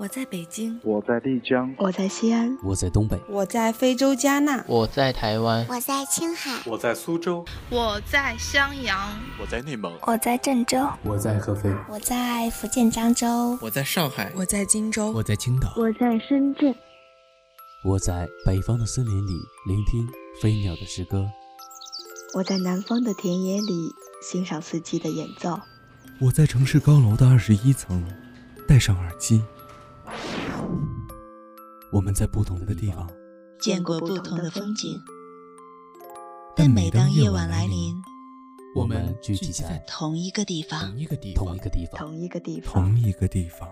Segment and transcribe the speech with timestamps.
[0.00, 8.98] 我在北京，我在丽江，我在西安，我在东北，我在非洲加纳，我在台湾，我在青海，我在苏州，我在襄阳，
[9.38, 16.74] 我在内蒙，我在郑州，我在合肥，我在福建漳州，我在上海，我在荆州，我在青岛，我在深圳，
[17.84, 19.34] 我在北方的森林里
[19.66, 20.08] 聆听
[20.40, 21.28] 飞鸟的诗歌，
[22.32, 25.60] 我在南方的田野里欣赏四季的演奏，
[26.22, 28.02] 我在城市高楼的二十一层
[28.66, 29.42] 戴上耳机。
[31.92, 33.10] 我们在不同的地方
[33.58, 34.96] 见过不同的风景，
[36.54, 37.94] 但每当夜晚来临，
[38.76, 43.68] 我们聚集在同一个地方，同一个地方，同一个地方，同一个地方，同一个地方。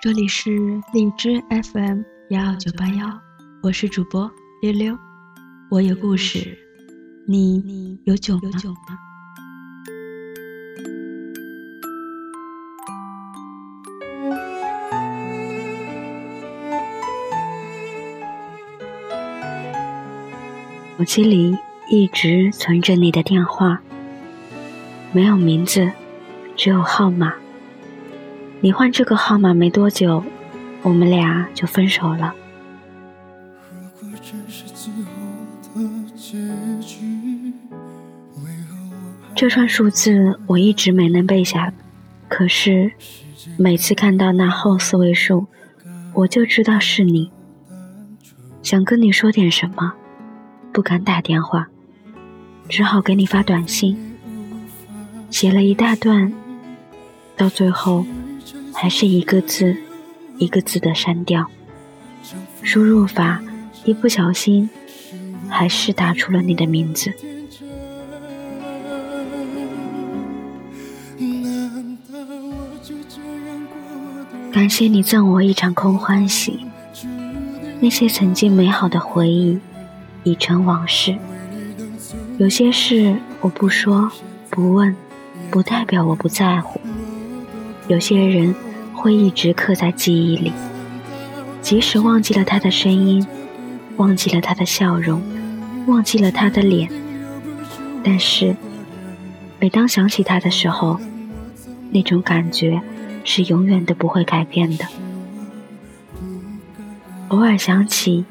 [0.00, 0.50] 这里是
[0.94, 1.40] 荔枝
[1.72, 2.00] FM
[2.30, 3.20] 幺二九八幺，
[3.62, 4.30] 我是主播
[4.62, 4.98] 溜溜，
[5.70, 6.56] 我有故事，
[7.28, 9.11] 你有酒吗？
[21.02, 21.58] 手机里
[21.88, 23.82] 一直存着你的电话，
[25.10, 25.90] 没有名字，
[26.54, 27.34] 只有号码。
[28.60, 30.22] 你换这个号码没多久，
[30.80, 32.32] 我们俩就分手了。
[39.34, 41.74] 这串数字我一直没能背下，
[42.28, 42.92] 可是
[43.58, 45.48] 每次看到那后四位数，
[46.14, 47.32] 我就知道是你。
[48.62, 49.94] 想跟你说点什么。
[50.72, 51.68] 不敢打电话，
[52.66, 53.94] 只好给你发短信，
[55.30, 56.32] 写了一大段，
[57.36, 58.06] 到最后
[58.72, 59.76] 还是一个字
[60.38, 61.46] 一个字的删掉。
[62.62, 63.42] 输入法
[63.84, 64.70] 一不小心，
[65.50, 67.12] 还是打出了你的名字。
[74.50, 76.60] 感谢你赠我一场空欢喜，
[77.80, 79.58] 那些曾经美好的回忆。
[80.24, 81.16] 已成往事。
[82.38, 84.10] 有些事我不说
[84.50, 84.94] 不问，
[85.50, 86.80] 不代表我不在乎。
[87.88, 88.54] 有些人
[88.94, 90.52] 会一直刻在记忆里，
[91.60, 93.26] 即使忘记了他的声音，
[93.96, 95.20] 忘记了他的笑容，
[95.86, 96.88] 忘记了他的脸，
[98.02, 98.54] 但是
[99.58, 100.98] 每当想起他的时候，
[101.90, 102.80] 那种感觉
[103.24, 104.86] 是永远都不会改变的。
[107.28, 108.24] 偶尔想起，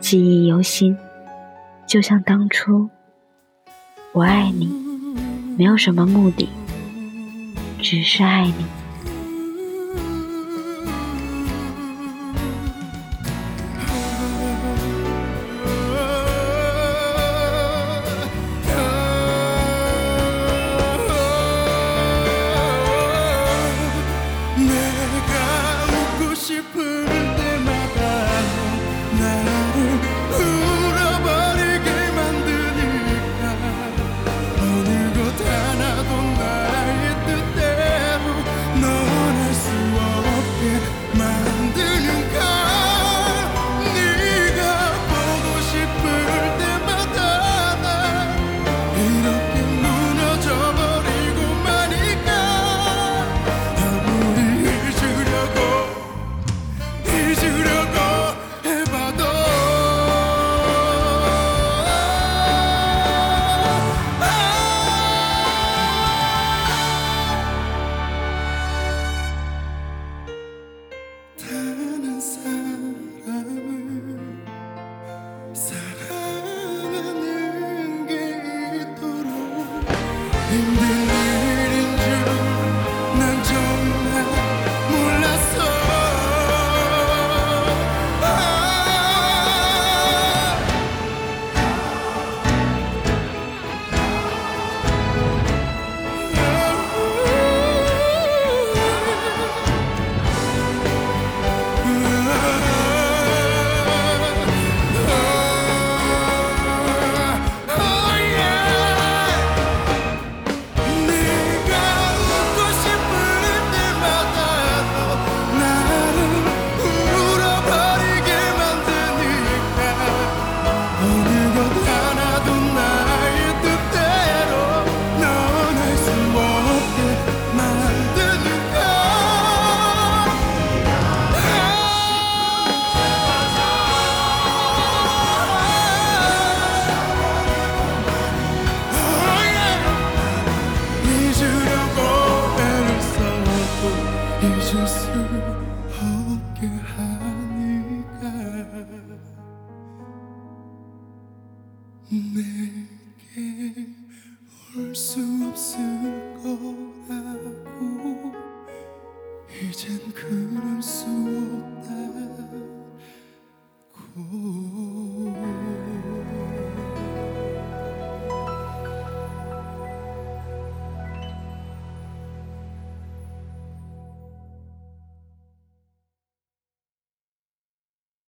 [0.00, 0.96] 记忆犹新。
[1.88, 2.90] 就像当初，
[4.12, 4.70] 我爱你，
[5.56, 6.46] 没有什么目的，
[7.80, 8.66] 只是爱你。